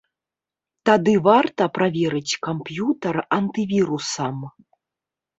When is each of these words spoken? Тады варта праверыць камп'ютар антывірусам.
Тады 0.89 1.11
варта 1.27 1.67
праверыць 1.77 2.33
камп'ютар 2.47 3.15
антывірусам. 3.37 4.37